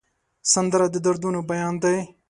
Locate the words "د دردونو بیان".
0.91-1.75